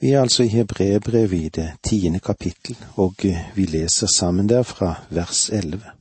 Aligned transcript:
Vi 0.00 0.10
er 0.10 0.20
altså 0.20 0.42
i 0.42 0.48
Hebrebrevet 0.48 1.32
i 1.32 1.48
det 1.48 1.70
tiende 1.82 2.20
kapittel, 2.20 2.76
og 2.96 3.14
vi 3.54 3.64
leser 3.64 4.06
sammen 4.06 4.48
der 4.48 4.62
fra 4.62 4.94
vers 5.10 5.48
elleve. 5.48 5.98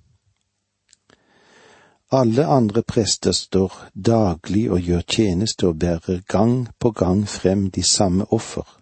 Alle 2.12 2.46
andre 2.46 2.84
prester 2.84 3.32
står 3.32 3.74
daglig 4.06 4.72
og 4.72 4.80
gjør 4.80 5.02
tjeneste 5.02 5.68
og 5.68 5.80
bærer 5.80 6.22
gang 6.28 6.68
på 6.80 6.92
gang 6.92 7.28
frem 7.28 7.72
de 7.72 7.84
samme 7.84 8.34
offer, 8.34 8.80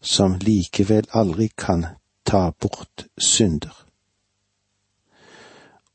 som 0.00 0.38
likevel 0.40 1.06
aldri 1.12 1.50
kan 1.58 1.86
ta 2.24 2.50
bort 2.50 3.06
synder. 3.18 3.86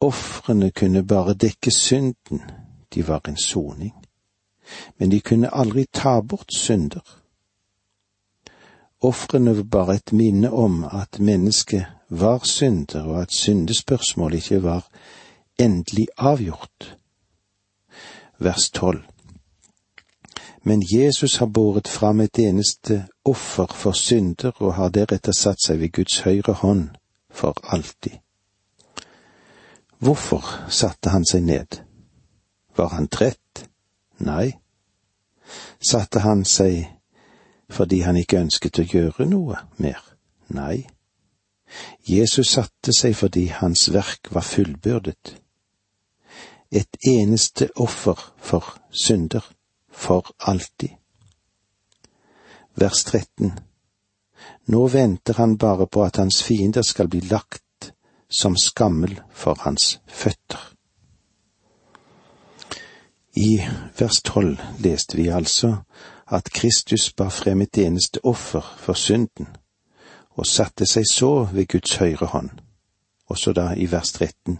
Ofrene 0.01 0.71
kunne 0.71 1.07
bare 1.07 1.33
dekke 1.33 1.71
synden, 1.71 2.41
de 2.93 3.07
var 3.07 3.21
en 3.27 3.37
soning, 3.37 3.95
men 4.97 5.11
de 5.11 5.19
kunne 5.19 5.55
aldri 5.55 5.85
ta 5.93 6.21
bort 6.21 6.53
synder. 6.53 7.18
Ofrene 9.01 9.55
var 9.57 9.63
bare 9.63 9.95
et 9.95 10.11
minne 10.11 10.51
om 10.51 10.83
at 10.83 11.19
mennesket 11.19 11.85
var 12.09 12.43
synder, 12.43 13.03
og 13.03 13.21
at 13.21 13.31
syndespørsmålet 13.31 14.37
ikke 14.37 14.63
var 14.63 14.87
endelig 15.59 16.07
avgjort. 16.17 16.97
Vers 18.39 18.69
tolv. 18.69 19.03
Men 20.63 20.83
Jesus 20.93 21.35
har 21.35 21.45
båret 21.45 21.87
fram 21.87 22.19
et 22.19 22.39
eneste 22.39 23.07
offer 23.25 23.65
for 23.65 23.91
synder 23.91 24.51
og 24.55 24.73
har 24.73 24.89
deretter 24.89 25.31
satt 25.31 25.63
seg 25.63 25.79
ved 25.79 25.91
Guds 25.91 26.19
høyre 26.19 26.53
hånd 26.53 26.89
for 27.31 27.55
alltid. 27.63 28.19
Hvorfor 29.99 30.43
satte 30.69 31.09
han 31.09 31.25
seg 31.25 31.43
ned? 31.43 31.79
Var 32.75 32.87
han 32.87 33.07
trett? 33.07 33.65
Nei. 34.19 34.51
Satte 35.79 36.19
han 36.19 36.45
seg 36.45 36.98
fordi 37.69 38.01
han 38.01 38.17
ikke 38.17 38.39
ønsket 38.39 38.79
å 38.79 38.87
gjøre 38.93 39.27
noe 39.29 39.59
mer? 39.77 40.01
Nei. 40.53 40.87
Jesus 42.09 42.55
satte 42.55 42.93
seg 42.95 43.15
fordi 43.17 43.47
hans 43.53 43.87
verk 43.93 44.31
var 44.33 44.45
fullbyrdet. 44.45 45.35
Et 46.71 46.97
eneste 47.07 47.69
offer 47.75 48.17
for 48.37 48.75
synder, 48.91 49.45
for 49.89 50.33
alltid. 50.39 50.97
Vers 52.75 53.03
13 53.03 53.57
Nå 54.69 54.87
venter 54.87 55.33
han 55.33 55.57
bare 55.57 55.87
på 55.87 56.03
at 56.05 56.17
hans 56.21 56.43
fiender 56.45 56.85
skal 56.85 57.09
bli 57.09 57.21
lagt 57.25 57.63
som 58.29 58.57
skammel 58.57 59.17
for 59.33 59.57
hans 59.65 59.97
føtter. 60.07 60.61
I 63.35 63.61
vers 63.97 64.21
tolv 64.25 64.61
leste 64.83 65.17
vi 65.17 65.29
altså 65.33 65.73
at 66.29 66.51
Kristus 66.51 67.11
bar 67.11 67.29
frem 67.29 67.61
et 67.61 67.77
eneste 67.77 68.19
offer 68.23 68.61
for 68.77 68.93
synden, 68.93 69.47
og 70.29 70.45
satte 70.45 70.85
seg 70.85 71.07
så 71.09 71.49
ved 71.51 71.67
Guds 71.67 71.95
høyre 71.97 72.25
hånd. 72.25 72.49
Også 73.29 73.53
da 73.53 73.73
i 73.77 73.89
vers 73.91 74.11
13, 74.11 74.59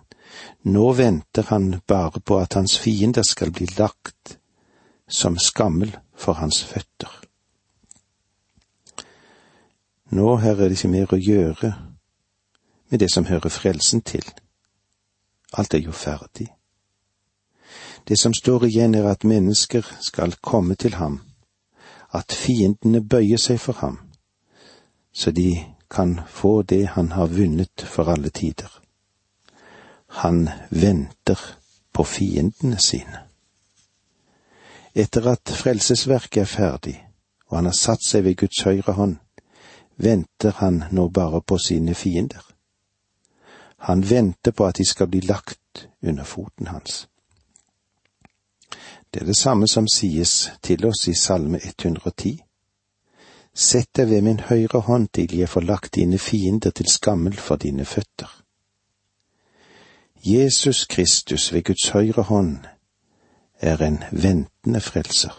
nå 0.63 0.91
venter 0.93 1.45
han 1.49 1.81
bare 1.87 2.19
på 2.19 2.39
at 2.39 2.53
hans 2.53 2.77
fiender 2.79 3.23
skal 3.23 3.51
bli 3.51 3.67
lagt 3.77 4.37
som 5.07 5.37
skammel 5.37 5.95
for 6.15 6.33
hans 6.33 6.63
føtter. 6.63 7.09
Nå 10.09 10.35
her 10.41 10.57
er 10.57 10.69
det 10.69 10.77
ikke 10.77 10.93
mer 10.93 11.13
å 11.13 11.21
gjøre 11.21 11.73
med 12.89 12.99
det 12.99 13.11
som 13.13 13.25
hører 13.29 13.53
frelsen 13.53 14.01
til. 14.01 14.25
Alt 15.53 15.73
er 15.73 15.85
jo 15.85 15.93
ferdig. 15.93 16.49
Det 18.07 18.17
som 18.17 18.33
står 18.33 18.65
igjen 18.65 18.95
er 18.97 19.05
at 19.09 19.23
mennesker 19.23 19.85
skal 20.01 20.33
komme 20.41 20.75
til 20.75 20.97
ham 20.97 21.19
at 22.13 22.33
fiendene 22.33 23.01
bøyer 23.01 23.37
seg 23.37 23.59
for 23.59 23.79
ham, 23.81 23.99
så 25.13 25.31
de 25.31 25.65
kan 25.89 26.19
få 26.27 26.61
det 26.61 26.87
han 26.95 27.11
har 27.11 27.27
vunnet 27.27 27.85
for 27.85 28.09
alle 28.09 28.29
tider. 28.29 28.69
Han 30.07 30.49
venter 30.69 31.39
på 31.93 32.03
fiendene 32.03 32.79
sine. 32.79 33.25
Etter 34.93 35.27
at 35.31 35.49
frelsesverket 35.53 36.41
er 36.41 36.49
ferdig, 36.49 36.95
og 37.47 37.57
han 37.57 37.69
har 37.69 37.77
satt 37.77 38.05
seg 38.05 38.25
ved 38.25 38.37
Guds 38.41 38.61
høyre 38.65 38.93
hånd, 38.97 39.17
venter 39.97 40.57
han 40.61 40.83
nå 40.91 41.09
bare 41.09 41.41
på 41.41 41.57
sine 41.57 41.95
fiender. 41.95 42.41
Han 43.89 44.03
venter 44.09 44.51
på 44.51 44.65
at 44.65 44.77
de 44.77 44.85
skal 44.85 45.07
bli 45.07 45.21
lagt 45.21 45.87
under 46.01 46.23
foten 46.23 46.67
hans. 46.67 47.07
Det 49.13 49.21
er 49.21 49.25
det 49.25 49.37
samme 49.37 49.67
som 49.67 49.87
sies 49.87 50.51
til 50.61 50.85
oss 50.85 51.07
i 51.07 51.13
Salme 51.13 51.59
110. 51.63 52.43
Sett 53.53 53.89
deg 53.97 54.09
ved 54.09 54.21
min 54.21 54.39
høyre 54.39 54.83
hånd 54.85 55.09
til 55.13 55.33
jeg 55.37 55.49
får 55.49 55.65
lagt 55.65 55.95
dine 55.95 56.17
fiender 56.17 56.71
til 56.71 56.87
skammel 56.87 57.33
for 57.33 57.55
dine 57.55 57.85
føtter. 57.85 58.29
Jesus 60.23 60.85
Kristus 60.85 61.53
ved 61.53 61.63
Guds 61.63 61.89
høyre 61.89 62.21
hånd 62.21 62.57
er 63.59 63.81
en 63.81 64.03
ventende 64.11 64.81
frelser. 64.81 65.33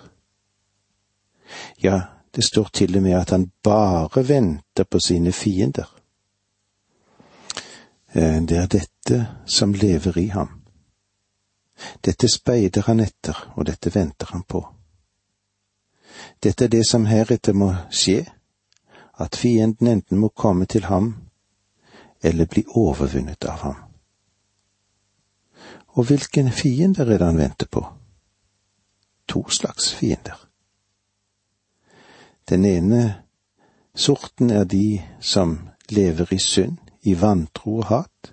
Ja, 1.83 2.01
det 2.35 2.45
står 2.45 2.69
til 2.73 2.97
og 2.97 3.03
med 3.03 3.13
at 3.13 3.31
han 3.31 3.53
bare 3.63 4.29
venter 4.29 4.85
på 4.85 4.99
sine 4.99 5.33
fiender. 5.33 5.97
Eh, 8.15 8.43
det 8.43 8.57
er 8.57 8.67
dette 8.67 9.27
som 9.47 9.75
lever 9.75 10.19
i 10.19 10.27
ham. 10.27 10.60
Dette 12.05 12.29
speider 12.29 12.83
han 12.87 13.01
etter, 13.01 13.37
og 13.57 13.67
dette 13.67 13.93
venter 13.95 14.27
han 14.33 14.43
på. 14.43 14.63
Dette 16.43 16.65
er 16.65 16.73
det 16.73 16.85
som 16.89 17.07
heretter 17.07 17.57
må 17.57 17.73
skje, 17.91 18.25
at 19.21 19.37
fienden 19.37 19.89
enten 19.89 20.19
må 20.19 20.29
komme 20.29 20.67
til 20.67 20.85
ham 20.89 21.15
eller 22.23 22.47
bli 22.47 22.65
overvunnet 22.77 23.45
av 23.45 23.65
ham. 23.65 23.79
Og 25.97 26.07
hvilken 26.07 26.53
fiender 26.53 27.05
er 27.05 27.19
det 27.19 27.27
han 27.27 27.39
venter 27.39 27.67
på? 27.67 27.83
To 29.29 29.49
slags 29.49 29.93
fiender. 29.95 30.47
Den 32.49 32.65
ene 32.65 33.23
sorten 33.95 34.51
er 34.51 34.65
de 34.65 35.03
som 35.21 35.59
lever 35.89 36.35
i 36.35 36.39
synd, 36.39 36.79
i 37.03 37.15
vantro 37.21 37.79
og 37.79 37.85
hat. 37.85 38.33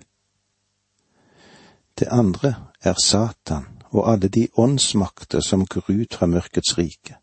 Det 1.98 2.08
andre 2.10 2.54
er 2.80 2.94
Satan 3.04 3.66
og 3.90 4.12
alle 4.12 4.28
de 4.28 4.48
åndsmakter 4.56 5.40
som 5.40 5.66
går 5.66 5.84
ut 5.88 6.14
fra 6.14 6.26
mørkets 6.26 6.78
rike, 6.78 7.16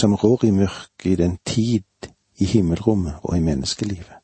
som 0.00 0.14
rår 0.14 0.44
i 0.44 0.50
mørket 0.50 1.12
i 1.12 1.16
den 1.16 1.38
tid 1.44 2.12
i 2.38 2.44
himmelrommet 2.44 3.14
og 3.22 3.36
i 3.36 3.40
menneskelivet. 3.40 4.14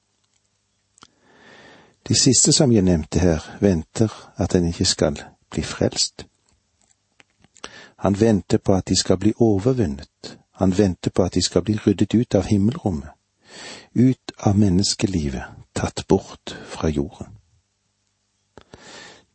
De 2.08 2.14
siste 2.14 2.52
som 2.52 2.72
jeg 2.72 2.82
nevnte 2.82 3.18
her, 3.18 3.40
venter 3.60 4.32
at 4.36 4.54
en 4.54 4.68
ikke 4.68 4.84
skal 4.84 5.22
bli 5.50 5.62
frelst. 5.62 6.26
Han 7.96 8.20
venter 8.20 8.58
på 8.58 8.74
at 8.74 8.88
de 8.88 8.96
skal 8.96 9.16
bli 9.18 9.32
overvunnet, 9.40 10.38
han 10.52 10.78
venter 10.78 11.10
på 11.10 11.22
at 11.22 11.34
de 11.34 11.42
skal 11.42 11.62
bli 11.62 11.78
ryddet 11.86 12.14
ut 12.14 12.34
av 12.34 12.44
himmelrommet, 12.44 13.08
ut 13.94 14.32
av 14.38 14.58
menneskelivet, 14.58 15.44
tatt 15.74 16.04
bort 16.08 16.56
fra 16.68 16.88
jorden. 16.88 17.33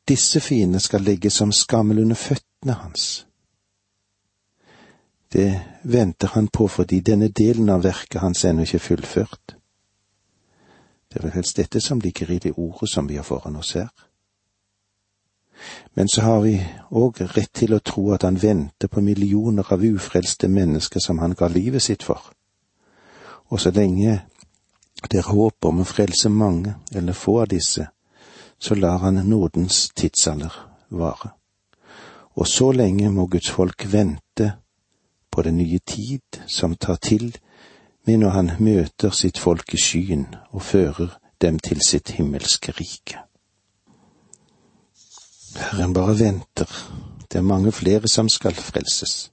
Disse 0.09 0.41
fiendene 0.41 0.79
skal 0.79 1.05
ligge 1.05 1.29
som 1.29 1.51
skammel 1.51 1.99
under 2.01 2.15
føttene 2.15 2.73
hans. 2.73 3.25
Det 5.33 5.61
venter 5.83 6.27
han 6.33 6.47
på 6.47 6.67
fordi 6.67 6.99
denne 7.05 7.29
delen 7.29 7.69
av 7.69 7.83
verket 7.85 8.21
hans 8.21 8.45
ennå 8.45 8.65
ikke 8.65 8.79
er 8.79 8.85
fullført. 8.87 9.55
Det 11.09 11.19
er 11.19 11.27
vel 11.27 11.35
helst 11.37 11.57
dette 11.57 11.81
som 11.81 12.01
ligger 12.01 12.31
i 12.31 12.39
det 12.39 12.55
ordet 12.57 12.89
som 12.89 13.09
vi 13.09 13.15
har 13.15 13.23
foran 13.23 13.55
oss 13.55 13.75
her. 13.77 13.89
Men 15.93 16.07
så 16.07 16.21
har 16.21 16.41
vi 16.41 16.55
òg 16.89 17.21
rett 17.35 17.53
til 17.53 17.73
å 17.73 17.81
tro 17.83 18.11
at 18.15 18.23
han 18.23 18.41
venter 18.41 18.87
på 18.87 19.01
millioner 19.01 19.73
av 19.73 19.83
ufrelste 19.83 20.47
mennesker 20.47 20.99
som 21.03 21.19
han 21.19 21.35
ga 21.37 21.47
livet 21.47 21.83
sitt 21.83 22.03
for. 22.03 22.21
Og 23.49 23.61
så 23.61 23.71
lenge 23.75 24.21
det 25.11 25.19
er 25.19 25.31
håp 25.31 25.65
om 25.65 25.81
å 25.81 25.87
frelse 25.87 26.29
mange 26.29 26.75
eller 26.95 27.13
få 27.13 27.41
av 27.41 27.49
disse, 27.51 27.89
så 28.59 28.75
lar 28.75 28.97
han 28.97 29.13
nådens 29.13 29.89
tidsalder 29.95 30.69
vare. 30.89 31.29
Og 32.35 32.47
så 32.47 32.71
lenge 32.71 33.09
må 33.11 33.27
Guds 33.27 33.49
folk 33.49 33.93
vente 33.93 34.53
på 35.31 35.41
den 35.41 35.57
nye 35.57 35.79
tid 35.79 36.41
som 36.47 36.75
tar 36.75 36.95
til 36.95 37.37
med 38.05 38.17
når 38.17 38.29
han 38.29 38.51
møter 38.59 39.11
sitt 39.11 39.37
folk 39.37 39.73
i 39.73 39.77
skyen 39.77 40.27
og 40.51 40.61
fører 40.61 41.17
dem 41.41 41.59
til 41.59 41.81
sitt 41.87 42.09
himmelske 42.09 42.71
rike. 42.71 43.19
Herren 45.55 45.93
bare 45.93 46.19
venter, 46.19 46.69
det 47.31 47.37
er 47.37 47.41
mange 47.41 47.71
flere 47.71 48.07
som 48.07 48.29
skal 48.29 48.53
frelses. 48.53 49.31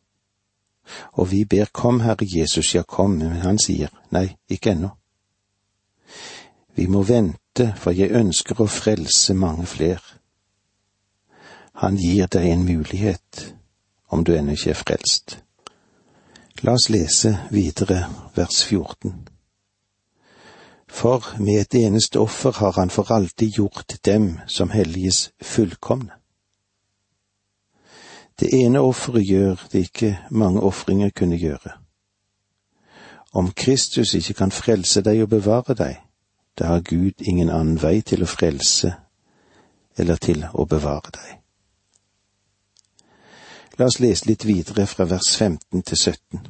Og 1.13 1.31
vi 1.31 1.45
ber 1.45 1.65
kom, 1.73 2.01
Herre 2.01 2.27
Jesus, 2.27 2.75
ja 2.75 2.83
kom, 2.83 3.11
men 3.11 3.43
han 3.43 3.59
sier 3.59 3.91
nei, 4.11 4.37
ikke 4.49 4.71
ennå. 4.71 4.91
Vi 6.77 6.87
må 6.87 7.03
vente 7.03 7.46
dette, 7.57 7.75
for 7.79 7.91
jeg 7.91 8.13
ønsker 8.13 8.61
å 8.61 8.69
frelse 8.69 9.35
mange 9.35 9.67
fler. 9.67 10.01
Han 11.81 11.97
gir 11.97 12.29
deg 12.29 12.51
en 12.51 12.65
mulighet, 12.65 13.55
om 14.09 14.25
du 14.25 14.35
ennå 14.35 14.57
ikke 14.57 14.71
er 14.71 14.81
frelst. 14.81 15.39
La 16.65 16.73
oss 16.77 16.89
lese 16.89 17.35
videre 17.51 18.07
vers 18.37 18.63
14. 18.65 19.29
For 20.89 21.25
med 21.39 21.61
et 21.61 21.75
eneste 21.75 22.21
offer 22.21 22.53
har 22.61 22.77
han 22.79 22.91
for 22.91 23.11
alltid 23.13 23.59
gjort 23.59 23.99
dem 24.05 24.39
som 24.47 24.71
helliges 24.71 25.31
fullkomne. 25.43 26.13
Det 28.41 28.53
ene 28.53 28.81
offeret 28.85 29.25
gjør 29.25 29.67
det 29.73 29.87
ikke 29.89 30.19
mange 30.31 30.61
ofringer 30.61 31.11
kunne 31.11 31.37
gjøre. 31.41 31.73
Om 33.33 33.53
Kristus 33.53 34.15
ikke 34.15 34.35
kan 34.35 34.53
frelse 34.53 35.01
deg 35.05 35.23
og 35.25 35.31
bevare 35.33 35.75
deg, 35.77 36.06
da 36.59 36.67
har 36.67 36.81
Gud 36.81 37.15
ingen 37.19 37.51
annen 37.51 37.81
vei 37.83 38.01
til 38.03 38.25
å 38.25 38.31
frelse 38.31 38.95
eller 39.97 40.17
til 40.17 40.45
å 40.53 40.65
bevare 40.69 41.13
deg. 41.13 41.33
La 43.79 43.89
oss 43.91 44.01
lese 44.01 44.29
litt 44.29 44.45
videre 44.49 44.87
fra 44.89 45.05
vers 45.05 45.35
15 45.37 45.83
til 45.83 45.99
17. 45.99 46.47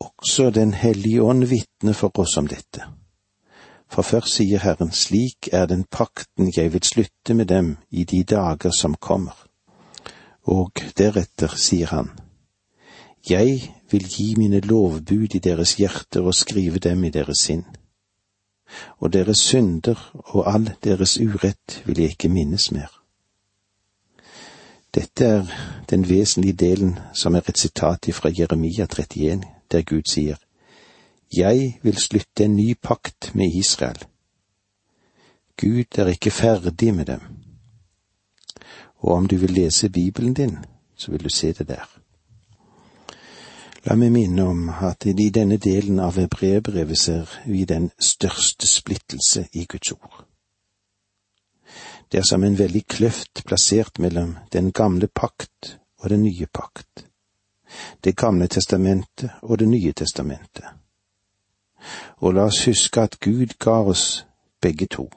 Også 0.00 0.50
Den 0.50 0.72
hellige 0.72 1.22
ånd 1.22 1.44
vitner 1.48 1.96
for 1.96 2.18
oss 2.20 2.36
om 2.36 2.48
dette. 2.48 2.84
For 3.90 4.02
først 4.02 4.36
sier 4.36 4.60
Herren, 4.62 4.92
slik 4.92 5.48
er 5.52 5.66
den 5.66 5.84
pakten 5.84 6.52
jeg 6.56 6.72
vil 6.72 6.84
slutte 6.84 7.34
med 7.34 7.46
dem 7.46 7.76
i 7.90 8.04
de 8.04 8.22
dager 8.24 8.70
som 8.76 8.94
kommer. 8.94 9.34
Og 10.44 10.84
deretter 10.98 11.56
sier 11.56 11.90
han, 11.90 12.12
jeg 13.28 13.74
vil 13.90 14.06
gi 14.08 14.34
mine 14.36 14.60
lovbud 14.60 15.34
i 15.34 15.38
deres 15.38 15.74
hjerter 15.76 16.24
og 16.24 16.34
skrive 16.34 16.78
dem 16.78 17.04
i 17.04 17.10
deres 17.10 17.44
sinn. 17.44 17.64
Og 18.98 19.12
deres 19.12 19.38
synder 19.38 20.10
og 20.14 20.54
all 20.54 20.70
deres 20.84 21.18
urett 21.20 21.82
vil 21.86 22.00
jeg 22.00 22.10
ikke 22.10 22.28
minnes 22.28 22.72
mer. 22.72 23.00
Dette 24.94 25.24
er 25.24 25.46
den 25.90 26.08
vesentlige 26.08 26.52
delen 26.52 26.98
som 27.14 27.34
er 27.34 27.48
et 27.48 27.58
sitat 27.58 28.08
fra 28.14 28.30
Jeremia 28.38 28.86
31, 28.90 29.42
der 29.72 29.82
Gud 29.82 30.02
sier, 30.10 30.36
Jeg 31.36 31.78
vil 31.82 31.96
slutte 31.96 32.44
en 32.44 32.56
ny 32.56 32.74
pakt 32.82 33.34
med 33.34 33.54
Israel. 33.54 34.04
Gud 35.60 35.98
er 35.98 36.06
ikke 36.06 36.30
ferdig 36.30 36.94
med 36.94 37.04
dem. 37.04 37.20
Og 38.96 39.14
om 39.14 39.26
du 39.26 39.36
vil 39.36 39.50
lese 39.50 39.88
Bibelen 39.88 40.34
din, 40.34 40.58
så 40.96 41.10
vil 41.10 41.24
du 41.24 41.28
se 41.28 41.52
det 41.52 41.68
der. 41.68 42.00
La 43.88 43.94
meg 43.96 44.10
minne 44.12 44.44
om 44.44 44.66
at 44.68 45.06
i 45.08 45.30
denne 45.32 45.56
delen 45.56 46.00
av 46.04 46.18
brevbrevet 46.34 47.00
ser 47.00 47.30
vi 47.46 47.64
den 47.64 47.88
største 47.96 48.68
splittelse 48.68 49.46
i 49.56 49.64
Guds 49.64 49.92
ord. 49.92 50.26
Det 52.12 52.18
er 52.20 52.26
som 52.28 52.44
en 52.44 52.58
veldig 52.58 52.82
kløft 52.86 53.40
plassert 53.46 53.98
mellom 53.98 54.36
den 54.52 54.72
gamle 54.72 55.08
pakt 55.08 55.78
og 56.02 56.10
den 56.10 56.26
nye 56.26 56.46
pakt, 56.52 57.06
det 58.04 58.16
gamle 58.16 58.48
testamentet 58.48 59.30
og 59.42 59.58
det 59.58 59.68
nye 59.68 59.92
testamentet. 59.96 60.66
Og 62.20 62.34
la 62.34 62.50
oss 62.50 62.66
huske 62.66 63.00
at 63.00 63.20
Gud 63.20 63.56
ga 63.58 63.80
oss 63.80 64.26
begge 64.60 64.86
to. 64.86 65.08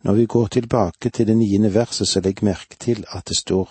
Når 0.00 0.14
vi 0.14 0.26
går 0.26 0.46
tilbake 0.46 1.10
til 1.10 1.26
det 1.26 1.36
niende 1.36 1.74
verset, 1.74 2.08
så 2.08 2.20
legg 2.20 2.40
merke 2.42 2.76
til 2.80 3.04
at 3.12 3.28
det 3.28 3.36
står 3.36 3.68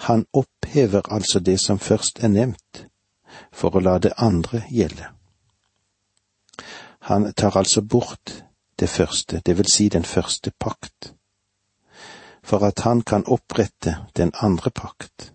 han 0.00 0.26
opphever 0.32 1.12
altså 1.12 1.40
det 1.40 1.60
som 1.60 1.78
først 1.78 2.24
er 2.24 2.28
nevnt, 2.28 2.86
for 3.52 3.76
å 3.76 3.82
la 3.84 3.98
det 3.98 4.12
andre 4.16 4.62
gjelde. 4.70 5.10
Han 7.10 7.32
tar 7.32 7.56
altså 7.56 7.82
bort 7.82 8.44
det 8.80 8.88
første, 8.88 9.42
det 9.46 9.56
vil 9.58 9.68
si 9.68 9.88
den 9.88 10.04
første 10.04 10.52
pakt, 10.58 11.12
for 12.42 12.64
at 12.64 12.80
han 12.80 13.02
kan 13.02 13.26
opprette 13.26 13.96
den 14.16 14.32
andre 14.40 14.70
pakt. 14.70 15.32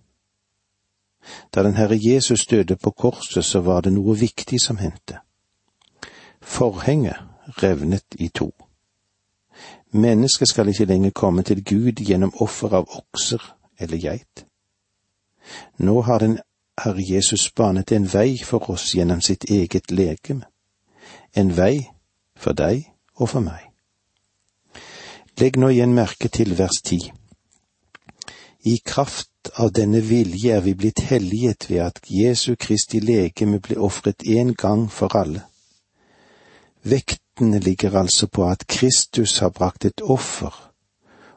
Da 1.53 1.63
den 1.63 1.77
Herre 1.77 1.97
Jesus 2.01 2.45
døde 2.45 2.75
på 2.75 2.91
korset, 2.91 3.45
så 3.45 3.61
var 3.61 3.81
det 3.81 3.93
noe 3.93 4.17
viktig 4.17 4.61
som 4.61 4.77
hendte. 4.77 5.21
Forhenget 6.41 7.21
revnet 7.61 8.17
i 8.19 8.27
to. 8.27 8.51
Mennesket 9.91 10.49
skal 10.49 10.67
ikke 10.67 10.85
lenger 10.85 11.11
komme 11.11 11.43
til 11.43 11.63
Gud 11.63 12.01
gjennom 12.01 12.33
offer 12.41 12.73
av 12.73 12.89
okser 12.89 13.41
eller 13.79 13.97
geit. 13.97 14.45
Nå 15.77 16.01
har 16.01 16.19
den 16.19 16.39
Herre 16.83 17.01
Jesus 17.01 17.51
banet 17.51 17.91
en 17.91 18.07
vei 18.13 18.37
for 18.43 18.69
oss 18.69 18.93
gjennom 18.95 19.21
sitt 19.21 19.47
eget 19.49 19.91
legeme, 19.91 20.43
en 21.33 21.53
vei 21.57 21.87
for 22.35 22.53
deg 22.53 22.83
og 23.15 23.29
for 23.31 23.45
meg. 23.45 23.71
Legg 25.39 25.57
nå 25.59 25.69
igjen 25.71 25.95
merke 25.95 26.31
til 26.31 26.55
vers 26.59 26.81
ti. 26.83 26.99
I 28.65 28.77
kraft 28.83 29.51
av 29.61 29.71
denne 29.77 30.01
vilje 30.01 30.55
er 30.55 30.63
vi 30.65 30.73
blitt 30.73 31.03
helliget 31.09 31.69
ved 31.69 31.83
at 31.85 31.99
Jesu 32.09 32.55
Kristi 32.55 32.99
legeme 32.99 33.59
ble 33.59 33.77
ofret 33.77 34.23
én 34.25 34.55
gang 34.57 34.87
for 34.91 35.15
alle. 35.15 35.43
Vektene 36.83 37.59
ligger 37.59 37.97
altså 37.99 38.27
på 38.27 38.47
at 38.49 38.67
Kristus 38.67 39.37
har 39.39 39.49
brakt 39.49 39.85
et 39.85 40.01
offer, 40.01 40.55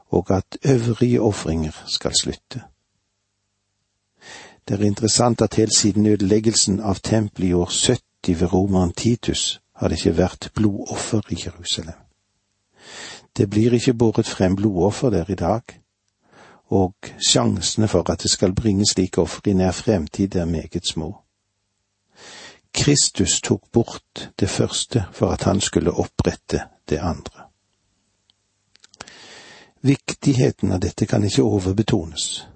og 0.08 0.30
at 0.30 0.58
øvrige 0.64 1.20
ofringer 1.20 1.84
skal 1.86 2.12
slutte. 2.20 2.62
Det 4.68 4.80
er 4.80 4.84
interessant 4.84 5.40
at 5.40 5.54
helt 5.54 5.76
siden 5.76 6.06
ødeleggelsen 6.06 6.80
av 6.80 6.94
tempelet 6.94 7.48
i 7.48 7.52
år 7.52 7.70
70 7.72 8.40
ved 8.40 8.52
romeren 8.52 8.92
Titus 8.92 9.60
har 9.72 9.88
det 9.88 9.96
ikke 9.96 10.16
vært 10.18 10.50
blodoffer 10.54 11.22
i 11.30 11.38
Jerusalem. 11.44 11.96
Det 13.36 13.50
blir 13.50 13.72
ikke 13.72 13.94
båret 13.94 14.26
frem 14.26 14.56
blodoffer 14.56 15.10
der 15.10 15.30
i 15.30 15.34
dag, 15.34 15.62
og 16.68 16.94
sjansene 17.30 17.88
for 17.88 18.10
at 18.10 18.22
det 18.22 18.30
skal 18.30 18.52
bringes 18.54 18.92
slike 18.92 19.20
offer 19.20 19.48
i 19.48 19.52
nær 19.56 19.72
fremtid 19.72 20.36
er 20.36 20.44
meget 20.44 20.86
små. 20.92 21.14
Kristus 22.74 23.40
tok 23.40 23.72
bort 23.72 24.30
det 24.40 24.50
første 24.50 25.04
for 25.12 25.32
at 25.32 25.42
han 25.42 25.60
skulle 25.60 25.92
opprette 25.92 26.60
det 26.88 26.98
andre. 26.98 27.48
Viktigheten 29.80 30.72
av 30.72 30.80
dette 30.80 31.06
kan 31.06 31.24
ikke 31.24 31.42
overbetones. 31.42 32.48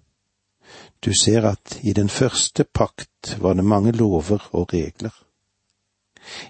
Du 1.05 1.13
ser 1.23 1.47
at 1.49 1.79
i 1.83 1.93
den 1.93 2.09
første 2.09 2.65
pakt 2.65 3.37
var 3.41 3.55
det 3.55 3.65
mange 3.65 3.93
lover 3.93 4.49
og 4.53 4.73
regler. 4.73 5.15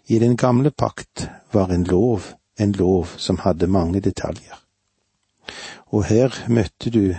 I 0.07 0.19
den 0.19 0.37
gamle 0.37 0.71
pakt 0.71 1.29
var 1.53 1.73
en 1.73 1.85
lov 1.85 2.21
en 2.63 2.73
lov 2.73 3.07
som 3.17 3.39
hadde 3.39 3.67
mange 3.67 4.01
detaljer. 4.01 4.59
Og 5.87 6.05
her 6.05 6.35
møtte 6.49 6.91
du 6.91 7.15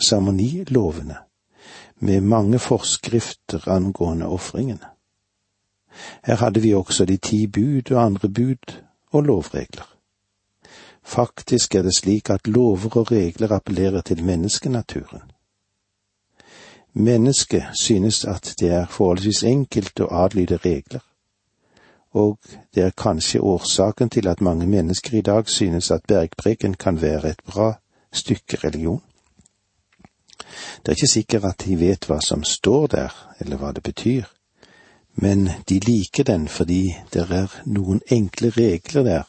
seremonilovene, 0.00 1.16
med 2.00 2.20
mange 2.20 2.58
forskrifter 2.58 3.68
angående 3.68 4.26
ofringene. 4.26 4.92
Her 6.24 6.36
hadde 6.36 6.60
vi 6.60 6.74
også 6.74 7.04
de 7.04 7.16
ti 7.16 7.46
bud 7.46 7.92
og 7.92 8.02
andre 8.04 8.28
bud 8.28 8.74
og 9.12 9.22
lovregler. 9.22 9.88
Faktisk 11.02 11.74
er 11.74 11.82
det 11.82 11.94
slik 11.98 12.30
at 12.30 12.48
lover 12.48 12.96
og 12.96 13.12
regler 13.12 13.52
appellerer 13.52 14.00
til 14.00 14.24
menneskenaturen. 14.24 15.35
Mennesket 16.98 17.64
synes 17.74 18.24
at 18.24 18.54
det 18.60 18.70
er 18.72 18.86
forholdsvis 18.86 19.42
enkelt 19.44 20.00
å 20.00 20.06
adlyde 20.24 20.56
regler, 20.56 21.02
og 22.16 22.38
det 22.74 22.82
er 22.82 22.94
kanskje 22.96 23.42
årsaken 23.44 24.08
til 24.10 24.28
at 24.28 24.40
mange 24.40 24.66
mennesker 24.66 25.18
i 25.18 25.20
dag 25.20 25.48
synes 25.48 25.90
at 25.90 26.08
bergpreken 26.08 26.74
kan 26.74 27.02
være 27.02 27.30
et 27.30 27.42
bra 27.46 27.74
stykke 28.12 28.56
religion. 28.64 29.02
Det 30.80 30.88
er 30.88 30.96
ikke 30.96 31.12
sikkert 31.12 31.44
at 31.44 31.66
de 31.66 31.76
vet 31.80 32.08
hva 32.08 32.20
som 32.24 32.44
står 32.44 32.86
der, 32.86 33.12
eller 33.40 33.60
hva 33.60 33.72
det 33.76 33.82
betyr, 33.82 34.24
men 35.20 35.50
de 35.68 35.80
liker 35.80 36.24
den 36.24 36.48
fordi 36.48 36.96
det 37.12 37.28
er 37.30 37.60
noen 37.66 38.00
enkle 38.08 38.50
regler 38.56 39.02
der 39.02 39.22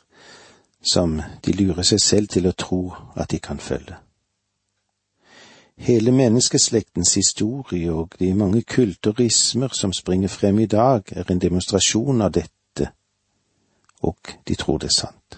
som 0.94 1.22
de 1.46 1.52
lurer 1.52 1.84
seg 1.84 2.00
selv 2.00 2.32
til 2.32 2.48
å 2.48 2.56
tro 2.56 2.84
at 3.16 3.32
de 3.32 3.40
kan 3.44 3.60
følge. 3.60 4.07
Hele 5.78 6.12
menneskeslektens 6.12 7.14
historie 7.14 7.92
og 7.94 8.16
de 8.20 8.34
mange 8.34 8.62
kulturismer 8.62 9.68
som 9.74 9.94
springer 9.94 10.28
frem 10.28 10.60
i 10.60 10.66
dag, 10.66 11.02
er 11.12 11.32
en 11.32 11.42
demonstrasjon 11.42 12.22
av 12.22 12.32
dette, 12.34 12.90
og 14.02 14.18
de 14.48 14.56
tror 14.56 14.78
det 14.78 14.90
er 14.90 14.98
sant. 14.98 15.38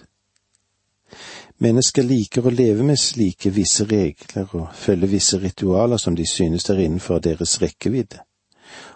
Mennesker 1.60 2.02
liker 2.02 2.46
å 2.46 2.54
leve 2.54 2.86
med 2.88 2.96
slike 2.96 3.52
visse 3.52 3.84
regler 3.84 4.48
og 4.56 4.72
følge 4.72 5.10
visse 5.12 5.36
ritualer 5.42 6.00
som 6.00 6.16
de 6.16 6.24
synes 6.26 6.70
er 6.70 6.80
innenfor 6.86 7.20
deres 7.20 7.58
rekkevidde, 7.60 8.22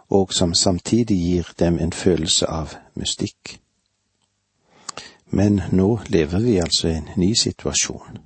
og 0.09 0.33
som 0.33 0.55
samtidig 0.55 1.19
gir 1.19 1.53
dem 1.59 1.79
en 1.79 1.93
følelse 1.93 2.49
av 2.49 2.73
mystikk. 2.97 3.59
Men 5.29 5.61
nå 5.73 5.99
lever 6.09 6.41
vi 6.41 6.57
altså 6.63 6.89
i 6.89 6.97
en 7.03 7.09
ny 7.21 7.35
situasjon. 7.37 8.19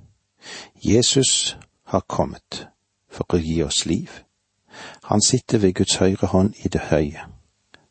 Jesus 0.79 1.57
har 1.83 2.07
kommet 2.07 2.68
for 3.09 3.25
å 3.35 3.41
gi 3.41 3.61
oss 3.63 3.85
liv. 3.85 4.09
Han 5.09 5.21
sitter 5.21 5.57
ved 5.57 5.75
Guds 5.79 5.97
høyre 5.99 6.29
hånd 6.31 6.55
i 6.63 6.69
det 6.69 6.87
høye. 6.91 7.25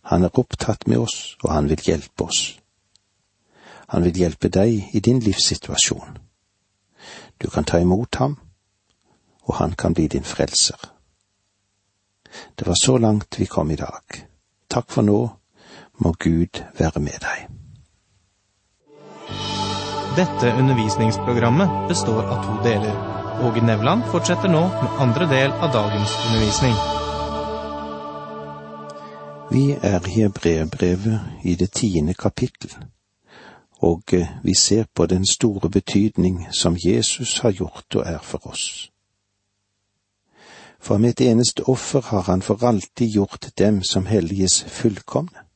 Han 0.09 0.25
er 0.25 0.39
opptatt 0.39 0.87
med 0.89 0.99
oss, 0.99 1.37
og 1.43 1.53
han 1.53 1.69
vil 1.69 1.83
hjelpe 1.85 2.25
oss. 2.25 2.59
Han 3.89 4.05
vil 4.05 4.21
hjelpe 4.23 4.49
deg 4.49 4.95
i 4.97 5.01
din 5.01 5.21
livssituasjon. 5.21 6.19
Du 7.39 7.49
kan 7.51 7.65
ta 7.65 7.81
imot 7.81 8.15
ham, 8.15 8.39
og 9.45 9.55
han 9.55 9.73
kan 9.73 9.95
bli 9.95 10.09
din 10.09 10.25
frelser. 10.25 10.79
Det 12.59 12.67
var 12.67 12.75
så 12.75 12.99
langt 12.99 13.41
vi 13.41 13.47
kom 13.47 13.71
i 13.71 13.77
dag. 13.77 14.25
Takk 14.69 14.91
for 14.91 15.03
nå, 15.03 15.21
må 15.99 16.13
Gud 16.19 16.63
være 16.79 17.01
med 17.01 17.21
deg. 17.25 17.49
Dette 20.17 20.53
undervisningsprogrammet 20.59 21.89
består 21.89 22.25
av 22.27 22.45
to 22.45 22.63
deler. 22.65 23.18
Åge 23.43 23.61
Nevland 23.61 24.03
fortsetter 24.11 24.49
nå 24.49 24.61
med 24.61 24.95
andre 24.99 25.27
del 25.31 25.53
av 25.53 25.73
dagens 25.73 26.11
undervisning. 26.27 26.75
Vi 29.51 29.77
er 29.83 30.09
i 30.09 30.11
Hebreerbrevet 30.11 31.21
i 31.45 31.55
det 31.55 31.71
tiende 31.73 32.15
kapittel, 32.15 32.75
og 33.79 34.03
eh, 34.13 34.29
vi 34.43 34.55
ser 34.55 34.85
på 34.95 35.07
den 35.07 35.27
store 35.27 35.71
betydning 35.71 36.47
som 36.53 36.77
Jesus 36.85 37.39
har 37.39 37.51
gjort 37.51 37.95
og 37.95 38.03
er 38.07 38.19
for 38.23 38.47
oss. 38.47 38.91
For 40.81 40.99
med 40.99 41.11
et 41.11 41.31
eneste 41.31 41.63
offer 41.69 42.01
har 42.01 42.23
han 42.23 42.43
for 42.43 42.65
alltid 42.67 43.09
gjort 43.09 43.51
dem 43.59 43.83
som 43.83 44.07
helliges 44.07 44.65
fullkomne. 44.65 45.47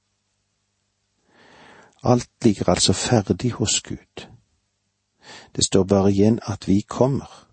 Alt 2.03 2.31
ligger 2.45 2.69
altså 2.69 2.93
ferdig 2.93 3.51
hos 3.51 3.81
Gud. 3.81 4.27
Det 5.57 5.65
står 5.65 5.85
bare 5.85 6.11
igjen 6.11 6.41
at 6.47 6.69
vi 6.69 6.81
kommer. 6.81 7.52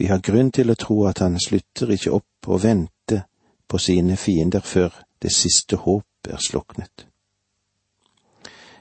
Vi 0.00 0.06
har 0.06 0.22
grunn 0.24 0.48
til 0.48 0.70
å 0.72 0.78
tro 0.80 0.94
at 1.10 1.18
han 1.20 1.34
slutter 1.36 1.90
ikke 1.92 2.14
opp 2.16 2.48
å 2.48 2.56
vente 2.56 3.18
på 3.68 3.78
sine 3.78 4.14
fiender 4.16 4.64
før 4.64 4.94
det 5.20 5.28
siste 5.36 5.76
håp 5.76 6.30
er 6.32 6.40
sluknet. 6.40 7.04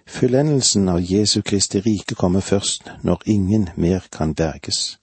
Fullendelsen 0.07 0.87
av 0.87 1.01
Jesu 1.03 1.41
Kristi 1.41 1.83
rike 1.83 2.15
kommer 2.15 2.39
først 2.39 2.87
når 3.03 3.27
ingen 3.35 3.67
mer 3.75 4.07
kan 4.11 4.31
berges. 4.31 4.95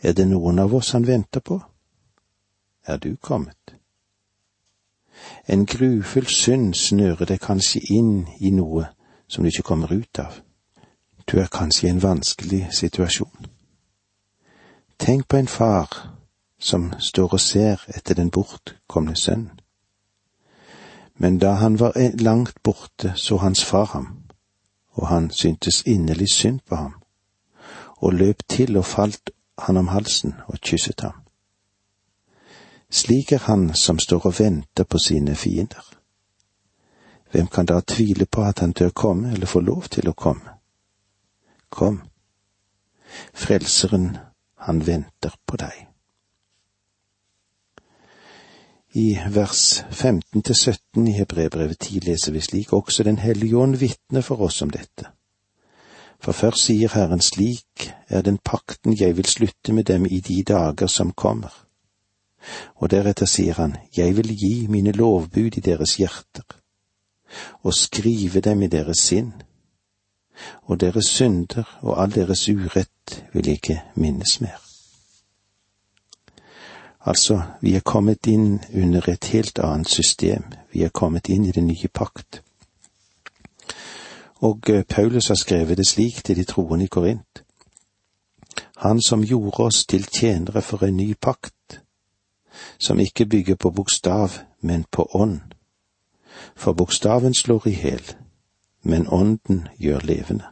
Er 0.00 0.16
det 0.16 0.30
noen 0.32 0.58
av 0.58 0.72
oss 0.74 0.94
han 0.96 1.04
venter 1.04 1.44
på? 1.44 1.60
Er 2.88 2.96
du 2.96 3.16
kommet? 3.20 3.76
En 5.44 5.68
grufull 5.68 6.32
synd 6.32 6.74
snører 6.74 7.28
deg 7.28 7.44
kanskje 7.44 7.84
inn 7.92 8.24
i 8.40 8.56
noe 8.56 8.88
som 9.28 9.44
du 9.44 9.52
ikke 9.52 9.68
kommer 9.68 9.92
ut 9.92 10.18
av. 10.18 10.40
Du 11.28 11.36
er 11.36 11.52
kanskje 11.52 11.90
i 11.90 11.90
en 11.92 12.02
vanskelig 12.08 12.70
situasjon. 12.72 13.59
Tenk 15.00 15.28
på 15.28 15.36
en 15.36 15.48
far 15.48 16.16
som 16.58 16.92
står 16.98 17.32
og 17.32 17.40
ser 17.40 17.84
etter 17.88 18.14
den 18.14 18.30
bortkomne 18.30 19.16
sønnen. 19.16 19.60
Men 21.14 21.38
da 21.38 21.54
han 21.56 21.78
var 21.80 21.96
langt 22.20 22.62
borte, 22.62 23.12
så 23.16 23.36
hans 23.36 23.64
far 23.64 23.84
ham, 23.84 24.22
og 24.92 25.08
han 25.08 25.30
syntes 25.30 25.82
inderlig 25.86 26.28
synd 26.28 26.60
på 26.68 26.76
ham, 26.76 26.94
og 27.96 28.12
løp 28.12 28.42
til 28.48 28.76
og 28.76 28.84
falt 28.84 29.30
han 29.58 29.76
om 29.76 29.88
halsen 29.88 30.34
og 30.46 30.60
kysset 30.60 31.00
ham. 31.00 31.16
Slik 32.90 33.32
er 33.32 33.38
han 33.38 33.74
som 33.74 33.98
står 33.98 34.26
og 34.26 34.38
venter 34.38 34.84
på 34.84 34.98
sine 34.98 35.34
fiender. 35.36 35.92
Hvem 37.32 37.46
kan 37.46 37.66
da 37.66 37.80
tvile 37.86 38.26
på 38.26 38.42
at 38.42 38.58
han 38.58 38.72
tør 38.72 38.88
komme 38.88 39.32
eller 39.32 39.46
få 39.46 39.60
lov 39.60 39.82
til 39.82 40.08
å 40.08 40.12
komme? 40.12 40.58
Kom, 41.70 42.02
Frelseren, 43.34 44.16
han 44.66 44.82
venter 44.86 45.34
på 45.46 45.56
deg. 45.60 45.86
I 48.92 49.18
vers 49.30 49.84
15 49.90 50.42
til 50.42 50.54
17 50.54 51.06
i 51.06 51.12
Hebrebrevet 51.14 51.78
10 51.78 52.00
leser 52.08 52.32
vi 52.34 52.40
slik 52.42 52.72
også 52.72 53.02
Den 53.06 53.18
hellige 53.18 53.56
ånd 53.56 53.76
vitner 53.78 54.20
for 54.26 54.42
oss 54.42 54.62
om 54.62 54.70
dette. 54.70 55.06
For 56.20 56.32
først 56.32 56.66
sier 56.66 56.90
Herren 56.92 57.22
slik 57.22 57.92
er 58.08 58.22
den 58.22 58.38
pakten 58.44 58.96
jeg 58.98 59.16
vil 59.16 59.26
slutte 59.26 59.72
med 59.72 59.84
dem 59.84 60.06
i 60.06 60.20
de 60.20 60.42
dager 60.42 60.86
som 60.86 61.12
kommer. 61.12 61.54
Og 62.76 62.90
deretter 62.90 63.26
sier 63.26 63.54
han, 63.54 63.76
jeg 63.96 64.16
vil 64.16 64.34
gi 64.36 64.66
mine 64.66 64.92
lovbud 64.92 65.56
i 65.56 65.64
deres 65.64 65.96
hjerter, 65.96 66.44
og 67.62 67.74
skrive 67.74 68.40
dem 68.40 68.62
i 68.62 68.66
deres 68.66 68.98
sinn, 68.98 69.32
og 70.62 70.80
deres 70.80 71.06
synder 71.06 71.78
og 71.80 72.02
all 72.02 72.14
deres 72.14 72.48
urett 72.48 73.24
vil 73.32 73.48
ikke 73.48 73.82
minnes 73.94 74.40
mer. 74.40 74.60
Altså, 77.00 77.42
vi 77.60 77.74
er 77.74 77.80
kommet 77.80 78.26
inn 78.26 78.60
under 78.74 79.08
et 79.08 79.24
helt 79.24 79.58
annet 79.58 79.88
system, 79.88 80.44
vi 80.72 80.82
er 80.82 80.88
kommet 80.88 81.28
inn 81.28 81.44
i 81.44 81.52
den 81.52 81.66
nye 81.66 81.88
pakt. 81.88 82.42
Og 84.40 84.70
eh, 84.70 84.84
Paulus 84.84 85.28
har 85.28 85.34
skrevet 85.34 85.78
det 85.78 85.86
slik 85.86 86.24
til 86.24 86.36
de 86.36 86.44
troende 86.44 86.84
i 86.84 86.88
Korint. 86.88 87.44
Han 88.76 89.00
som 89.02 89.24
gjorde 89.24 89.64
oss 89.64 89.86
til 89.86 90.04
tjenere 90.04 90.62
for 90.62 90.84
en 90.84 90.96
ny 90.96 91.14
pakt, 91.20 91.80
som 92.78 93.00
ikke 93.00 93.26
bygger 93.26 93.54
på 93.54 93.70
bokstav, 93.70 94.30
men 94.60 94.84
på 94.90 95.08
ånd. 95.14 95.40
For 96.56 96.72
bokstaven 96.72 97.34
slår 97.34 97.66
i 97.68 97.74
hjel, 97.74 98.14
men 98.82 99.08
ånden 99.08 99.68
gjør 99.78 100.00
levende. 100.04 100.44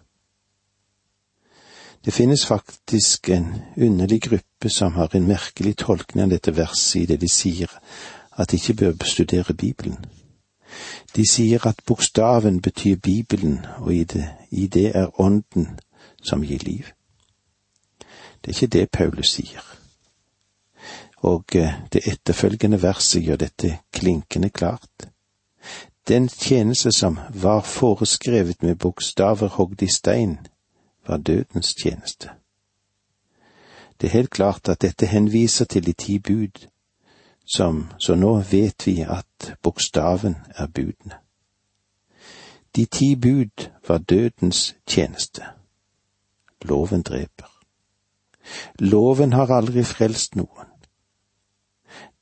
Det 2.04 2.14
finnes 2.14 2.46
faktisk 2.46 3.28
en 3.28 3.62
underlig 3.76 4.22
gruppe 4.22 4.70
som 4.70 4.92
har 4.92 5.16
en 5.16 5.26
merkelig 5.26 5.76
tolkning 5.76 6.24
av 6.24 6.30
dette 6.30 6.56
verset 6.56 7.02
i 7.02 7.06
det 7.06 7.20
de 7.20 7.28
sier 7.28 7.72
at 8.38 8.50
de 8.50 8.56
ikke 8.56 8.74
bør 8.74 9.04
studere 9.04 9.54
Bibelen. 9.54 9.98
De 11.16 11.24
sier 11.30 11.66
at 11.66 11.82
bokstaven 11.86 12.60
betyr 12.62 12.96
Bibelen, 12.96 13.66
og 13.78 13.94
i 13.94 14.04
det, 14.04 14.28
i 14.50 14.66
det 14.66 14.96
er 14.96 15.20
Ånden 15.20 15.78
som 16.22 16.42
gir 16.42 16.62
liv. 16.62 16.84
Det 18.44 18.52
er 18.52 18.54
ikke 18.54 18.78
det 18.78 18.90
Paulus 18.90 19.32
sier. 19.34 19.64
Og 21.16 21.44
eh, 21.56 21.74
det 21.92 22.06
etterfølgende 22.06 22.82
verset 22.82 23.24
gjør 23.24 23.36
dette 23.36 23.78
klinkende 23.92 24.50
klart. 24.50 25.07
Den 26.08 26.28
tjeneste 26.28 26.92
som 26.92 27.18
var 27.34 27.60
foreskrevet 27.60 28.62
med 28.62 28.76
bokstaver 28.76 29.48
hogd 29.48 29.82
i 29.82 29.92
stein, 29.92 30.38
var 31.06 31.16
dødens 31.16 31.74
tjeneste. 31.82 32.30
Det 34.00 34.06
er 34.06 34.12
helt 34.12 34.30
klart 34.30 34.68
at 34.68 34.82
dette 34.82 35.06
henviser 35.06 35.64
til 35.64 35.86
de 35.86 35.92
ti 35.92 36.18
bud, 36.18 36.68
som, 37.46 37.90
så 37.98 38.14
nå 38.14 38.40
vet 38.50 38.86
vi 38.86 39.00
at 39.00 39.56
bokstaven 39.62 40.36
er 40.56 40.66
budene. 40.66 41.14
De 42.76 42.84
ti 42.84 43.16
bud 43.16 43.68
var 43.88 43.98
dødens 43.98 44.76
tjeneste. 44.86 45.42
Loven 46.62 47.02
dreper. 47.02 47.52
Loven 48.78 49.32
har 49.32 49.46
aldri 49.46 49.84
frelst 49.84 50.36
noen. 50.36 50.77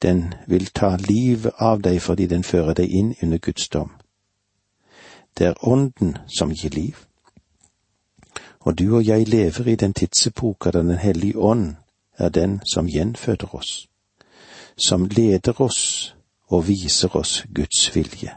Den 0.02 0.34
vil 0.46 0.66
ta 0.66 0.96
livet 0.96 1.52
av 1.58 1.82
deg 1.82 2.02
fordi 2.02 2.26
den 2.26 2.44
fører 2.44 2.74
deg 2.74 2.90
inn 2.90 3.14
under 3.22 3.38
Guds 3.38 3.68
dom. 3.68 3.90
Det 5.38 5.46
er 5.46 5.68
Ånden 5.68 6.16
som 6.28 6.52
gir 6.52 6.70
liv. 6.70 6.96
Og 8.60 8.78
du 8.78 8.96
og 8.96 9.06
jeg 9.06 9.28
lever 9.28 9.68
i 9.68 9.76
den 9.76 9.94
tidsepoka 9.94 10.70
da 10.70 10.82
Den 10.82 10.98
hellige 10.98 11.38
ånd 11.38 11.76
er 12.18 12.28
den 12.28 12.60
som 12.72 12.86
gjenføder 12.86 13.54
oss, 13.54 13.88
som 14.76 15.04
leder 15.04 15.60
oss 15.60 16.14
og 16.48 16.68
viser 16.68 17.16
oss 17.16 17.44
Guds 17.54 17.96
vilje. 17.96 18.36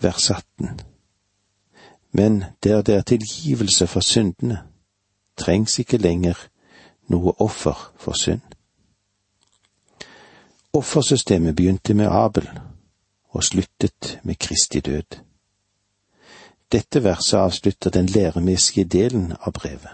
Vers 0.00 0.30
18 0.30 0.80
Men 2.12 2.44
der 2.64 2.82
det 2.82 2.94
er 2.94 3.02
tilgivelse 3.02 3.86
for 3.86 4.00
syndene, 4.00 4.62
trengs 5.36 5.78
ikke 5.78 5.96
lenger 5.96 6.48
noe 7.08 7.32
offer 7.40 7.92
for 7.96 8.12
synd. 8.12 8.47
Offersystemet 10.72 11.56
begynte 11.56 11.94
med 11.94 12.06
Abel 12.06 12.48
og 13.30 13.44
sluttet 13.44 14.20
med 14.22 14.34
Kristi 14.34 14.80
død. 14.80 15.18
Dette 16.72 17.04
verset 17.04 17.38
avslutter 17.38 17.90
den 17.90 18.06
læremessige 18.06 18.84
delen 18.84 19.32
av 19.40 19.52
brevet. 19.52 19.90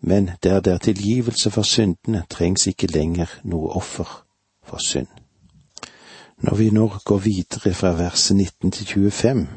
Men 0.00 0.30
der 0.42 0.60
det 0.60 0.72
er 0.72 0.78
tilgivelse 0.78 1.50
for 1.50 1.62
syndene, 1.62 2.24
trengs 2.30 2.66
ikke 2.66 2.86
lenger 2.86 3.26
noe 3.42 3.70
offer 3.70 4.24
for 4.64 4.78
synd. 4.78 5.06
Når 6.38 6.54
vi 6.54 6.70
nå 6.70 6.90
går 7.04 7.18
videre 7.18 7.74
fra 7.74 7.92
verset 7.92 8.36
19 8.36 8.70
til 8.70 8.86
25, 8.86 9.48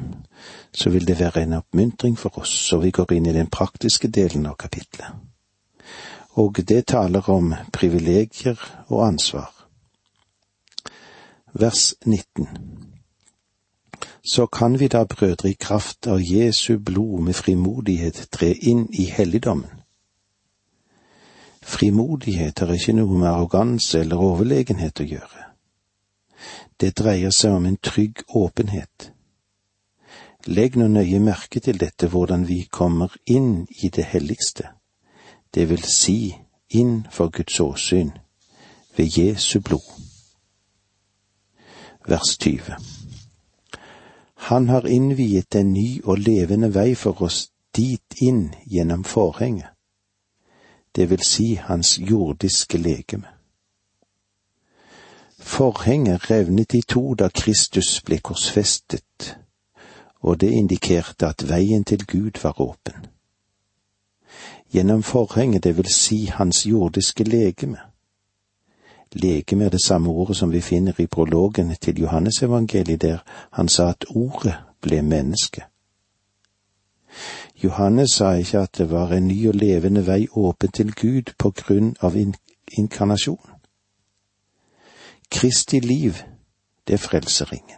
så 0.72 0.90
vil 0.90 1.06
det 1.06 1.18
være 1.20 1.42
en 1.42 1.52
oppmuntring 1.52 2.18
for 2.18 2.38
oss, 2.38 2.48
så 2.48 2.78
vi 2.78 2.90
går 2.90 3.12
inn 3.12 3.26
i 3.26 3.32
den 3.32 3.50
praktiske 3.50 4.08
delen 4.08 4.46
av 4.46 4.56
kapitlet. 4.56 5.08
Og 6.30 6.56
det 6.68 6.86
taler 6.86 7.28
om 7.28 7.54
privilegier 7.72 8.56
og 8.88 9.06
ansvar. 9.06 9.59
Vers 11.52 11.94
19 12.04 12.48
så 14.22 14.46
kan 14.46 14.80
vi 14.80 14.88
da, 14.88 15.04
brødre, 15.04 15.50
i 15.50 15.56
kraft 15.60 16.06
av 16.06 16.20
Jesu 16.20 16.78
blod 16.78 17.20
med 17.20 17.34
frimodighet 17.34 18.28
tre 18.30 18.52
inn 18.52 18.86
i 18.92 19.04
helligdommen. 19.04 19.70
Frimodighet 21.62 22.58
har 22.58 22.72
ikke 22.74 22.92
noe 22.96 23.18
med 23.18 23.28
arroganse 23.28 24.00
eller 24.00 24.20
overlegenhet 24.20 25.00
å 25.00 25.06
gjøre. 25.08 25.46
Det 26.80 26.92
dreier 26.96 27.32
seg 27.34 27.56
om 27.56 27.66
en 27.66 27.80
trygg 27.82 28.22
åpenhet. 28.28 29.10
Legg 30.46 30.76
nå 30.76 30.88
nøye 30.88 31.20
merke 31.20 31.60
til 31.60 31.80
dette 31.80 32.08
hvordan 32.08 32.46
vi 32.48 32.62
kommer 32.70 33.16
inn 33.26 33.66
i 33.82 33.88
det 33.88 34.06
helligste, 34.12 34.70
det 35.54 35.68
vil 35.68 35.82
si 35.84 36.36
inn 36.70 37.06
for 37.10 37.28
Guds 37.28 37.60
åsyn 37.60 38.14
ved 38.96 39.18
Jesu 39.18 39.60
blod. 39.60 40.09
Vers 42.10 42.38
20 42.38 42.74
Han 44.34 44.68
har 44.68 44.86
innviet 44.86 45.54
en 45.54 45.72
ny 45.72 46.00
og 46.04 46.18
levende 46.18 46.74
vei 46.74 46.94
for 46.94 47.22
oss 47.22 47.52
dit 47.76 48.16
inn 48.18 48.48
gjennom 48.66 49.04
forhenget, 49.04 49.68
det 50.96 51.06
vil 51.10 51.22
si 51.22 51.54
hans 51.54 51.98
jordiske 51.98 52.78
legeme. 52.78 53.30
Forhenget 55.38 56.30
revnet 56.30 56.74
i 56.74 56.80
to 56.82 57.14
da 57.14 57.28
Kristus 57.28 58.00
ble 58.02 58.18
korsfestet, 58.18 59.36
og 60.20 60.40
det 60.40 60.50
indikerte 60.50 61.30
at 61.30 61.46
veien 61.48 61.84
til 61.84 62.02
Gud 62.06 62.42
var 62.42 62.60
åpen. 62.60 63.06
Gjennom 64.74 65.02
forhenget, 65.02 65.64
det 65.64 65.76
vil 65.76 65.94
si 65.94 66.24
hans 66.26 66.66
jordiske 66.66 67.24
legeme. 67.24 67.89
Legeme 69.12 69.64
er 69.64 69.68
det 69.70 69.82
samme 69.84 70.10
ordet 70.10 70.36
som 70.36 70.52
vi 70.52 70.60
finner 70.60 71.00
i 71.00 71.06
prologen 71.06 71.76
til 71.80 72.00
Johannesevangeliet, 72.00 73.02
der 73.02 73.18
han 73.52 73.68
sa 73.68 73.90
at 73.90 74.04
ordet 74.08 74.54
ble 74.80 75.02
menneske. 75.02 75.62
Johannes 77.64 78.10
sa 78.10 78.30
ikke 78.32 78.58
at 78.58 78.78
det 78.78 78.90
var 78.90 79.12
en 79.12 79.26
ny 79.26 79.48
og 79.48 79.54
levende 79.54 80.06
vei 80.06 80.26
åpen 80.32 80.70
til 80.72 80.94
Gud 80.94 81.34
på 81.38 81.50
grunn 81.50 81.96
av 82.00 82.16
inkarnasjon. 82.78 83.50
Kristi 85.30 85.80
liv, 85.80 86.14
det 86.86 86.94
er 86.94 86.98
frelseringen. 87.02 87.76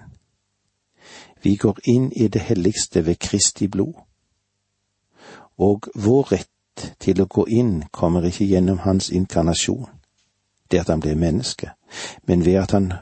Vi 1.43 1.57
går 1.57 1.79
inn 1.85 2.13
i 2.13 2.29
det 2.29 2.41
helligste 2.41 3.07
ved 3.07 3.19
Kristi 3.19 3.67
blod. 3.69 3.95
Og 5.59 5.89
vår 5.95 6.33
rett 6.33 6.87
til 7.01 7.21
å 7.21 7.27
gå 7.27 7.47
inn 7.49 7.83
kommer 7.91 8.25
ikke 8.25 8.47
gjennom 8.47 8.79
hans 8.79 9.11
inkarnasjon, 9.11 9.89
det 10.73 10.81
at 10.81 10.89
han 10.89 11.01
blir 11.01 11.15
menneske, 11.15 11.71
men 12.27 12.45
ved 12.45 12.55
at 12.55 12.71
han 12.71 12.93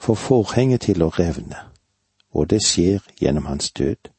får 0.00 0.14
forhenget 0.14 0.80
til 0.80 1.02
å 1.02 1.08
revne, 1.08 1.56
og 2.32 2.50
det 2.50 2.62
skjer 2.64 3.00
gjennom 3.20 3.46
hans 3.46 3.70
død. 3.70 4.10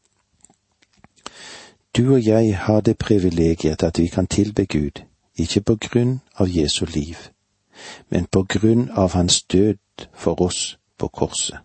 Du 1.97 2.13
og 2.13 2.25
jeg 2.25 2.57
har 2.57 2.81
det 2.81 2.97
privilegiet 2.97 3.83
at 3.83 3.99
vi 3.99 4.07
kan 4.07 4.27
tilbe 4.27 4.65
Gud, 4.65 5.03
ikke 5.35 5.61
på 5.61 5.75
grunn 5.75 6.21
av 6.35 6.47
Jesu 6.49 6.85
liv, 6.85 7.17
men 8.09 8.25
på 8.25 8.43
grunn 8.43 8.89
av 8.89 9.13
hans 9.13 9.43
død 9.43 10.07
for 10.13 10.41
oss 10.41 10.77
på 10.97 11.07
korset. 11.07 11.57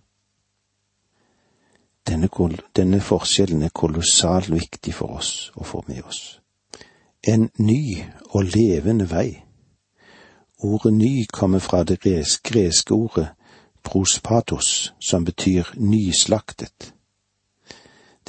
Denne, 2.07 2.29
denne 2.77 3.01
forskjellen 3.01 3.63
er 3.63 3.75
kolossalt 3.75 4.51
viktig 4.51 4.95
for 4.95 5.19
oss 5.19 5.51
å 5.57 5.65
få 5.65 5.83
med 5.89 6.03
oss. 6.07 6.41
En 7.27 7.51
ny 7.59 8.05
og 8.31 8.45
levende 8.55 9.09
vei. 9.11 9.46
Ordet 10.59 10.93
ny 10.93 11.27
kommer 11.33 11.59
fra 11.59 11.85
det 11.85 12.01
greske 12.43 12.95
ordet 12.95 13.29
prospatos, 13.87 14.93
som 15.01 15.25
betyr 15.25 15.65
nyslaktet. 15.77 16.93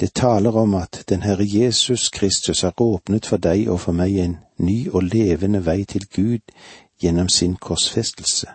Det 0.00 0.14
taler 0.14 0.56
om 0.56 0.74
at 0.74 1.04
den 1.08 1.22
Herre 1.22 1.44
Jesus 1.46 2.08
Kristus 2.08 2.60
har 2.60 2.80
åpnet 2.80 3.26
for 3.26 3.36
deg 3.36 3.66
og 3.68 3.80
for 3.80 3.92
meg 3.92 4.18
en 4.22 4.36
ny 4.58 4.86
og 4.92 5.02
levende 5.02 5.64
vei 5.66 5.82
til 5.84 6.06
Gud 6.14 6.54
gjennom 7.02 7.28
sin 7.28 7.56
korsfestelse, 7.56 8.46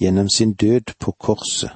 gjennom 0.00 0.28
sin 0.28 0.52
død 0.52 0.94
på 0.98 1.12
korset. 1.12 1.70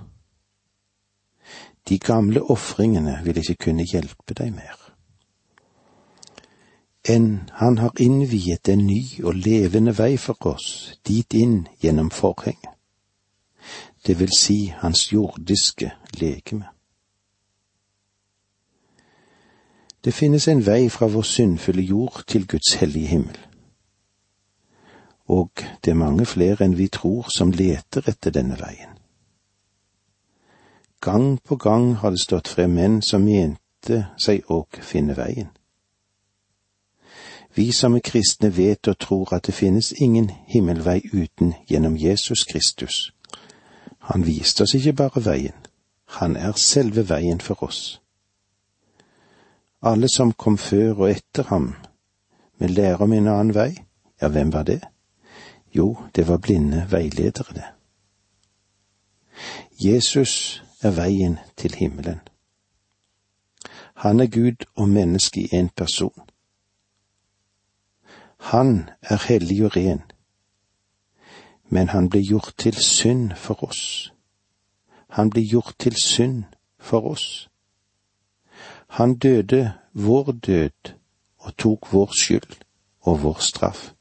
De 1.89 1.99
gamle 1.99 2.43
ofringene 2.43 3.21
vil 3.25 3.39
ikke 3.39 3.55
kunne 3.55 3.87
hjelpe 3.87 4.35
deg 4.35 4.51
mer. 4.55 4.82
Enn 7.09 7.51
han 7.53 7.79
har 7.79 7.93
innviet 7.99 8.69
en 8.69 8.87
ny 8.87 9.03
og 9.25 9.35
levende 9.35 9.99
vei 9.99 10.17
for 10.17 10.47
oss, 10.47 10.99
dit 11.07 11.35
inn 11.35 11.67
gjennom 11.83 12.11
forhenget, 12.11 12.71
det 14.07 14.19
vil 14.19 14.31
si 14.39 14.73
hans 14.83 15.13
jordiske 15.13 15.91
legeme. 16.21 16.67
Det 20.05 20.15
finnes 20.15 20.49
en 20.49 20.67
vei 20.67 20.89
fra 20.91 21.07
vår 21.07 21.23
syndfulle 21.23 21.83
jord 21.83 22.25
til 22.27 22.47
Guds 22.47 22.75
hellige 22.75 23.07
himmel. 23.07 23.39
Og 25.27 25.51
det 25.85 25.91
er 25.91 25.99
mange 25.99 26.27
flere 26.27 26.65
enn 26.65 26.75
vi 26.79 26.89
tror 26.89 27.31
som 27.31 27.53
leter 27.55 28.09
etter 28.11 28.35
denne 28.35 28.59
veien. 28.59 28.99
Gang 31.01 31.39
på 31.43 31.57
gang 31.57 31.97
har 31.97 32.11
det 32.11 32.23
stått 32.23 32.49
frem 32.49 32.75
menn 32.75 33.03
som 33.03 33.23
mente 33.27 34.05
seg 34.19 34.51
å 34.51 34.65
finne 34.83 35.15
veien. 35.19 35.51
Vi 37.55 37.73
som 37.73 37.95
er 37.95 38.01
kristne 38.05 38.57
vet 38.57 38.89
og 38.89 38.99
tror 38.99 39.35
at 39.35 39.47
det 39.47 39.55
finnes 39.55 39.93
ingen 39.93 40.31
himmelvei 40.49 41.01
uten 41.13 41.55
gjennom 41.69 41.97
Jesus 41.97 42.45
Kristus. 42.45 43.13
Han 43.99 44.27
viste 44.27 44.63
oss 44.63 44.75
ikke 44.75 44.93
bare 44.93 45.25
veien, 45.25 45.59
han 46.05 46.37
er 46.37 46.53
selve 46.57 47.09
veien 47.09 47.41
for 47.41 47.63
oss. 47.63 48.01
Alle 49.83 50.09
som 50.09 50.33
kom 50.33 50.59
før 50.59 50.95
og 50.95 51.11
etter 51.11 51.45
ham, 51.51 51.75
vil 52.59 52.71
lære 52.71 53.05
om 53.05 53.13
en 53.13 53.29
annen 53.29 53.55
vei, 53.55 53.71
ja, 54.23 54.29
hvem 54.29 54.53
var 54.53 54.63
det? 54.63 54.81
Jo, 55.75 55.97
det 56.17 56.29
var 56.29 56.39
blinde 56.39 56.87
veiledere, 56.91 57.55
det. 57.55 57.69
Jesus 59.85 60.63
er 60.83 60.91
veien 60.91 61.39
til 61.57 61.75
himmelen. 61.75 62.21
Han 63.95 64.21
er 64.21 64.27
Gud 64.27 64.65
og 64.77 64.89
menneske 64.89 65.41
i 65.41 65.49
én 65.61 65.69
person. 65.77 66.32
Han 68.43 68.91
er 69.03 69.23
hellig 69.29 69.65
og 69.65 69.77
ren, 69.77 70.03
men 71.71 71.89
han 71.89 72.09
ble 72.11 72.21
gjort 72.27 72.55
til 72.59 72.75
synd 72.75 73.37
for 73.39 73.63
oss. 73.65 74.13
Han 75.15 75.31
ble 75.31 75.45
gjort 75.47 75.77
til 75.79 75.95
synd 75.97 76.45
for 76.81 77.07
oss. 77.13 77.49
Han 78.99 79.15
døde 79.15 79.73
vår 79.93 80.33
død 80.33 80.93
og 81.39 81.57
tok 81.57 81.93
vår 81.93 82.11
skyld 82.19 82.57
og 83.01 83.23
vår 83.23 83.39
straff. 83.41 83.93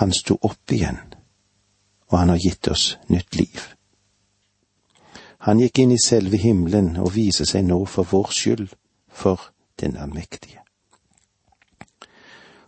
Han 0.00 0.12
sto 0.12 0.38
opp 0.42 0.72
igjen, 0.72 0.98
og 2.10 2.18
han 2.18 2.34
har 2.34 2.40
gitt 2.42 2.68
oss 2.68 2.98
nytt 3.08 3.36
liv. 3.36 3.60
Han 5.46 5.62
gikk 5.62 5.78
inn 5.84 5.94
i 5.94 6.00
selve 6.02 6.36
himmelen 6.36 6.96
og 6.96 7.14
viser 7.14 7.46
seg 7.48 7.64
nå 7.68 7.84
for 7.86 8.10
vår 8.10 8.34
skyld, 8.34 8.68
for 9.08 9.52
den 9.80 9.96
allmektige. 9.96 10.61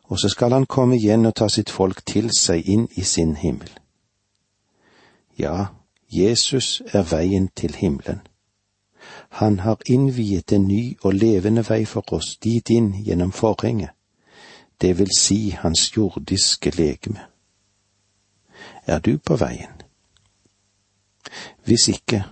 Og 0.05 0.19
så 0.21 0.29
skal 0.29 0.53
han 0.53 0.67
komme 0.67 0.97
igjen 0.97 1.27
og 1.27 1.35
ta 1.35 1.49
sitt 1.49 1.71
folk 1.71 2.05
til 2.07 2.31
seg 2.37 2.69
inn 2.69 2.89
i 2.97 3.03
sin 3.03 3.37
himmel. 3.37 3.71
Ja, 5.39 5.67
Jesus 6.13 6.83
er 6.93 7.03
veien 7.03 7.49
til 7.57 7.75
himmelen. 7.75 8.21
Han 9.29 9.61
har 9.61 9.81
innviet 9.87 10.53
en 10.53 10.69
ny 10.69 10.97
og 11.03 11.15
levende 11.15 11.65
vei 11.69 11.85
for 11.85 12.13
oss 12.13 12.37
dit 12.37 12.71
inn 12.71 12.93
gjennom 13.05 13.33
forhenget, 13.33 13.91
det 14.81 14.99
vil 14.99 15.11
si 15.19 15.51
hans 15.51 15.97
jordiske 15.97 16.71
legeme. 16.71 17.21
Er 18.87 18.99
du 18.99 19.19
på 19.19 19.37
veien? 19.37 19.83
Hvis 21.65 21.89
ikke, 21.89 22.25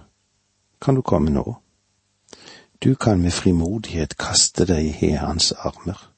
kan 0.80 0.94
du 0.94 1.02
komme 1.02 1.30
nå. 1.30 1.56
Du 2.84 2.94
kan 2.94 3.20
med 3.22 3.30
frimodighet 3.30 4.16
kaste 4.18 4.66
deg 4.66 5.02
i 5.02 5.10
hans 5.10 5.52
armer. 5.52 6.11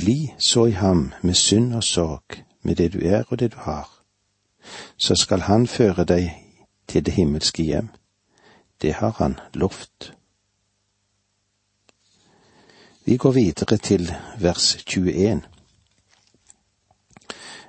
Bli 0.00 0.32
så 0.38 0.66
i 0.66 0.76
ham 0.80 1.12
med 1.22 1.34
synd 1.34 1.74
og 1.76 1.84
sorg, 1.84 2.40
med 2.62 2.76
det 2.80 2.92
du 2.92 3.00
er 3.04 3.24
og 3.28 3.38
det 3.38 3.52
du 3.52 3.60
har, 3.68 3.88
så 4.96 5.14
skal 5.16 5.40
han 5.40 5.66
føre 5.66 6.04
deg 6.04 6.30
til 6.88 7.04
det 7.06 7.14
himmelske 7.14 7.62
hjem 7.62 7.90
det 8.82 8.92
har 8.92 9.14
han 9.18 9.38
lovt. 9.54 10.12
Vi 13.04 13.16
går 13.16 13.30
videre 13.30 13.76
til 13.76 14.14
vers 14.38 14.76
21. 14.86 15.42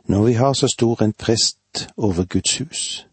Når 0.06 0.24
vi 0.24 0.34
har 0.34 0.54
så 0.54 0.67
stor 0.67 1.04
en 1.04 1.13
prest 1.13 1.89
over 1.98 2.26
Guds 2.26 2.58
hus. 2.58 3.08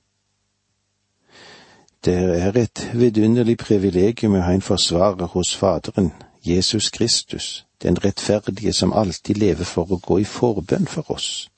Det 2.04 2.14
er 2.14 2.56
et 2.56 2.90
vidunderlig 2.94 3.58
privilegium 3.58 4.34
å 4.34 4.42
ha 4.46 4.54
en 4.54 4.62
forsvarer 4.62 5.26
hos 5.26 5.56
Faderen, 5.56 6.12
Jesus 6.48 6.90
Kristus, 6.90 7.66
den 7.82 7.98
rettferdige 8.04 8.72
som 8.72 8.92
alltid 8.92 9.36
lever 9.36 9.64
for 9.64 9.92
å 9.92 10.00
gå 10.02 10.20
i 10.22 10.24
forbønn 10.24 10.86
for 10.86 11.10
oss. 11.12 11.48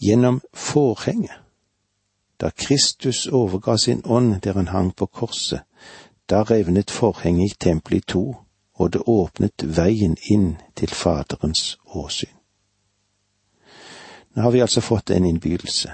Gjennom 0.00 0.40
forhenget 0.52 1.40
da 2.40 2.50
Kristus 2.50 3.26
overga 3.26 3.78
sin 3.78 4.02
ånd 4.04 4.40
der 4.40 4.52
han 4.52 4.68
hang 4.68 4.96
på 4.96 5.06
korset, 5.06 5.60
da 6.30 6.42
revnet 6.42 6.90
forhenget 6.90 7.52
i 7.52 7.58
tempelet 7.60 8.02
i 8.02 8.12
to, 8.12 8.36
og 8.74 8.92
det 8.92 9.02
åpnet 9.06 9.64
veien 9.76 10.16
inn 10.30 10.56
til 10.76 10.88
Faderens 10.88 11.78
åsyn. 11.84 12.32
Nå 14.34 14.42
har 14.42 14.50
vi 14.50 14.60
altså 14.60 14.80
fått 14.80 15.10
en 15.10 15.26
innbydelse. 15.26 15.92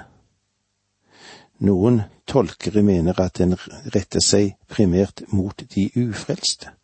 Noen 1.59 2.01
tolkere 2.27 2.83
mener 2.83 3.19
at 3.19 3.41
den 3.41 3.57
retter 3.95 4.23
seg 4.23 4.55
primært 4.69 5.25
mot 5.33 5.63
de 5.75 5.89
ufrelste. 5.95 6.76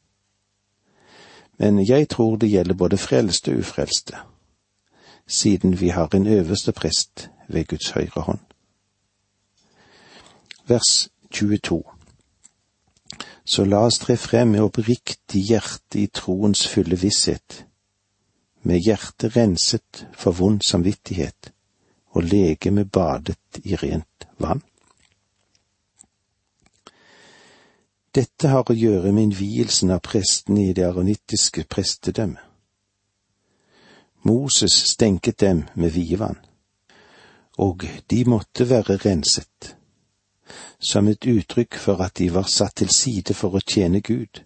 Men 1.57 1.79
jeg 1.87 2.09
tror 2.09 2.35
det 2.35 2.49
gjelder 2.49 2.73
både 2.73 2.97
frelste 2.97 3.51
og 3.51 3.57
ufrelste, 3.57 4.17
siden 5.27 5.79
vi 5.79 5.87
har 5.87 6.15
en 6.15 6.27
øverste 6.27 6.71
prest 6.71 7.29
ved 7.47 7.65
Guds 7.67 7.89
høyre 7.89 8.21
hånd. 8.21 8.39
Vers 10.67 11.09
22 11.31 11.83
Så 13.45 13.65
la 13.65 13.83
oss 13.85 13.99
tre 13.99 14.17
frem 14.17 14.47
med 14.47 14.63
oppriktig 14.63 15.41
hjerte 15.43 15.99
i 15.99 16.07
troens 16.07 16.67
fulle 16.67 16.95
visshet, 16.95 17.65
med 18.63 18.79
hjertet 18.79 19.35
renset 19.35 20.05
for 20.13 20.31
vond 20.31 20.61
samvittighet 20.63 21.51
og 22.15 22.23
legeme 22.23 22.85
badet 22.85 23.59
i 23.63 23.75
rent 23.75 24.27
vann. 24.39 24.61
Dette 28.13 28.47
har 28.47 28.67
å 28.69 28.75
gjøre 28.77 29.09
med 29.11 29.31
innvielsen 29.31 29.89
av 29.95 30.03
prestene 30.05 30.67
i 30.67 30.73
det 30.77 30.85
aronittiske 30.85 31.63
prestedømmet. 31.65 32.43
Moses 34.23 34.75
stenket 34.93 35.39
dem 35.41 35.63
med 35.75 35.91
vievann, 35.97 36.37
og 37.57 37.83
de 38.09 38.21
måtte 38.29 38.69
være 38.69 38.99
renset, 39.01 39.73
som 40.79 41.09
et 41.09 41.25
uttrykk 41.25 41.75
for 41.75 42.05
at 42.05 42.15
de 42.21 42.29
var 42.31 42.47
satt 42.47 42.77
til 42.83 42.93
side 42.93 43.35
for 43.35 43.57
å 43.57 43.65
tjene 43.65 43.99
Gud. 43.99 44.43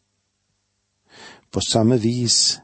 På 1.51 1.62
samme 1.62 1.99
vis 2.01 2.58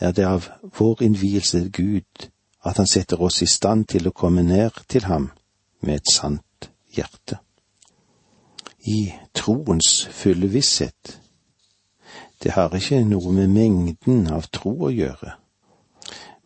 er 0.00 0.12
det 0.12 0.26
av 0.26 0.50
vår 0.78 1.06
innvielse 1.06 1.68
Gud 1.70 2.28
at 2.66 2.76
han 2.76 2.90
setter 2.90 3.22
oss 3.22 3.42
i 3.42 3.48
stand 3.48 3.88
til 3.94 4.10
å 4.10 4.16
komme 4.16 4.42
ned 4.42 4.84
til 4.90 5.06
ham 5.06 5.30
med 5.80 6.02
et 6.02 6.12
sant 6.12 6.72
hjerte. 6.90 7.38
I 8.88 9.12
troens 9.34 10.08
fulle 10.16 10.48
visshet. 10.48 11.18
Det 12.42 12.54
har 12.54 12.72
ikke 12.78 13.02
noe 13.04 13.32
med 13.36 13.50
mengden 13.52 14.28
av 14.32 14.46
tro 14.54 14.72
å 14.88 14.92
gjøre, 14.94 15.34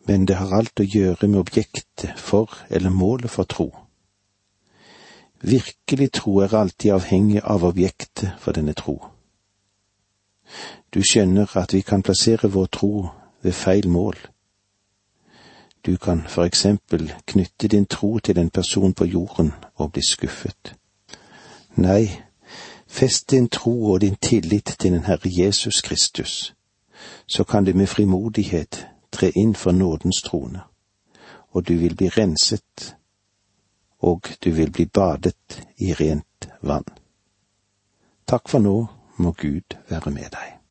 men 0.09 0.25
det 0.27 0.35
har 0.41 0.51
alt 0.57 0.81
å 0.83 0.87
gjøre 0.95 1.29
med 1.29 1.39
objektet 1.39 2.17
for 2.19 2.51
eller 2.69 2.91
målet 2.91 3.31
for 3.31 3.47
tro. 3.47 3.69
Virkelig 5.43 6.09
tro 6.19 6.41
er 6.43 6.55
alltid 6.55 6.97
avhengig 6.97 7.45
av 7.55 7.63
objektet 7.69 8.35
for 8.43 8.59
denne 8.59 8.75
tro. 8.75 8.97
Du 10.91 10.99
skjønner 10.99 11.55
at 11.63 11.73
vi 11.73 11.81
kan 11.81 12.03
plassere 12.03 12.51
vår 12.51 12.67
tro 12.79 12.93
ved 13.43 13.55
feil 13.55 13.87
mål. 13.87 14.19
Du 15.85 15.95
kan 15.97 16.27
for 16.27 16.43
eksempel 16.43 17.07
knytte 17.27 17.67
din 17.67 17.85
tro 17.85 18.17
til 18.19 18.39
en 18.39 18.49
person 18.49 18.93
på 18.93 19.05
jorden 19.05 19.53
og 19.75 19.91
bli 19.95 20.03
skuffet. 20.09 20.75
Nei, 21.75 22.07
fest 22.93 23.31
din 23.31 23.47
tro 23.49 23.91
og 23.91 24.01
din 24.01 24.15
tillit 24.15 24.75
til 24.79 24.91
den 24.91 25.03
Herre 25.03 25.29
Jesus 25.43 25.81
Kristus, 25.81 26.55
så 27.27 27.43
kan 27.43 27.65
du 27.65 27.73
med 27.73 27.87
frimodighet 27.87 28.87
tre 29.11 29.31
inn 29.35 29.55
for 29.55 29.71
nådens 29.71 30.21
trone, 30.21 30.61
og 31.49 31.67
du 31.67 31.73
vil 31.73 31.95
bli 31.95 32.09
renset, 32.09 32.95
og 33.99 34.21
du 34.43 34.51
vil 34.51 34.71
bli 34.71 34.85
badet 34.85 35.63
i 35.77 35.93
rent 35.93 36.49
vann. 36.61 36.85
Takk 38.27 38.49
for 38.49 38.59
nå 38.59 38.85
må 39.17 39.31
Gud 39.31 39.77
være 39.89 40.11
med 40.11 40.29
deg. 40.31 40.62